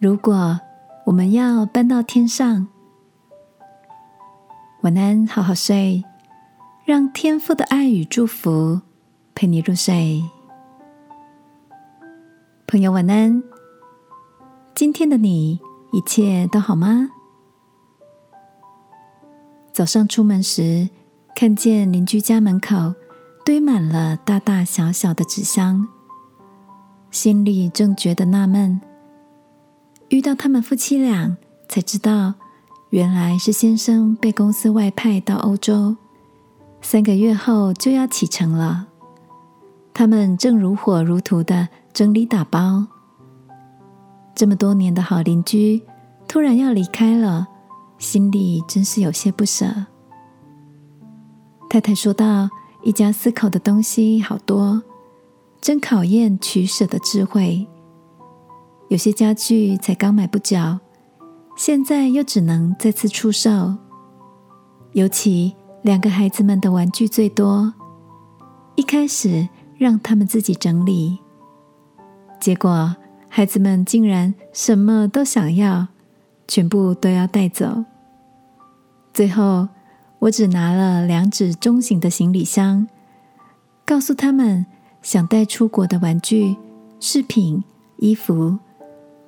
[0.00, 0.58] 如果
[1.04, 2.66] 我们要搬到天上，
[4.80, 6.02] 晚安，好好睡，
[6.86, 8.80] 让天父的爱与祝福
[9.34, 10.24] 陪你入睡。
[12.66, 13.42] 朋友，晚安。
[14.74, 15.60] 今天的你
[15.92, 17.10] 一切都好吗？
[19.70, 20.88] 早上出门时，
[21.36, 22.94] 看见邻居家门口
[23.44, 25.86] 堆满了大大小小的纸箱，
[27.10, 28.80] 心里正觉得纳闷。
[30.10, 31.36] 遇到他们夫妻俩，
[31.68, 32.34] 才知道
[32.90, 35.96] 原来是先生被公司外派到欧洲，
[36.82, 38.88] 三个月后就要启程了。
[39.94, 42.86] 他们正如火如荼的整理打包。
[44.34, 45.80] 这么多年的好邻居，
[46.26, 47.46] 突然要离开了，
[47.98, 49.66] 心里真是有些不舍。
[51.68, 52.50] 太太说道
[52.82, 54.82] ：“一家四口的东西好多，
[55.60, 57.68] 真考验取舍的智慧。”
[58.90, 60.58] 有些家具才刚买不久，
[61.56, 63.76] 现在又只能再次出售。
[64.94, 67.72] 尤其两个孩子们的玩具最多，
[68.74, 71.20] 一开始让他们自己整理，
[72.40, 72.96] 结果
[73.28, 75.86] 孩子们竟然什么都想要，
[76.48, 77.84] 全部都要带走。
[79.14, 79.68] 最后，
[80.18, 82.88] 我只拿了两只中型的行李箱，
[83.86, 84.66] 告诉他们
[85.00, 86.56] 想带出国的玩具、
[86.98, 87.62] 饰品、
[87.98, 88.58] 衣服。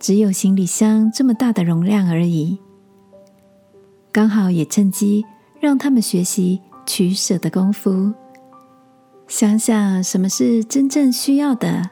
[0.02, 2.58] 只有行李箱这么大的容量而已，
[4.10, 5.24] 刚好也趁机
[5.60, 8.12] 让他们学习取舍的功夫，
[9.28, 11.90] 想想什么是真正需要的，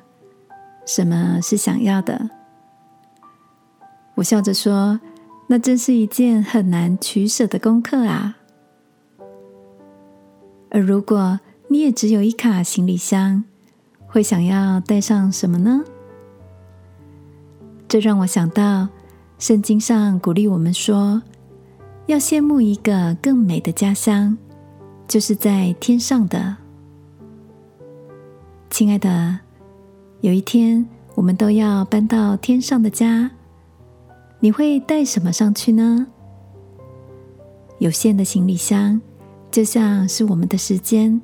[0.84, 2.28] 什么是想要的。
[4.16, 4.98] 我笑着说
[5.46, 8.38] ：“那真是一件很难取舍的功课啊！”
[10.68, 13.44] 而如果你也只有一卡行李箱，
[14.08, 15.84] 会想要带上什么呢？
[17.90, 18.86] 这让我想到，
[19.40, 21.20] 圣经上鼓励我们说，
[22.06, 24.38] 要羡慕一个更美的家乡，
[25.08, 26.56] 就是在天上的。
[28.70, 29.40] 亲爱的，
[30.20, 30.86] 有一天
[31.16, 33.28] 我们都要搬到天上的家，
[34.38, 36.06] 你会带什么上去呢？
[37.80, 39.00] 有限的行李箱，
[39.50, 41.20] 就像是我们的时间，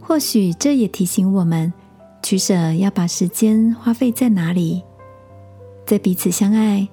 [0.00, 1.70] 或许这也提醒我们，
[2.22, 4.82] 取舍要把时间花费在哪里。
[5.90, 6.88] 在彼此相爱，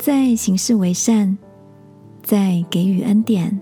[0.00, 1.38] 在行事为善，
[2.24, 3.56] 在给予恩典。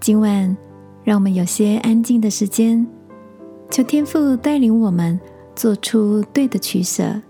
[0.00, 0.56] 今晚，
[1.04, 2.84] 让我们有些安静的时间，
[3.70, 5.20] 求天父带领我们
[5.54, 7.22] 做出对的取舍。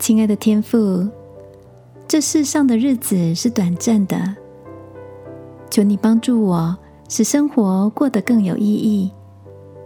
[0.00, 1.08] 亲爱的天父，
[2.08, 4.34] 这世上的日子是短暂的，
[5.70, 6.76] 求你帮助我，
[7.08, 9.12] 使生活过得更有意义，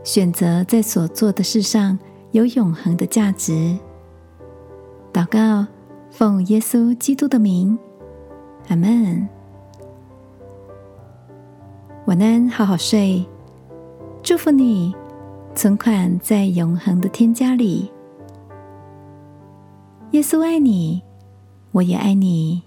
[0.04, 1.98] 选择在所做的事上。
[2.32, 3.76] 有永恒的价值。
[5.12, 5.66] 祷告，
[6.10, 7.78] 奉耶稣基督的名，
[8.68, 9.28] 阿门。
[12.06, 13.24] 晚安，好好睡。
[14.22, 14.94] 祝福你，
[15.54, 17.90] 存款在永恒的天家里。
[20.12, 21.02] 耶稣爱你，
[21.72, 22.62] 我也爱你。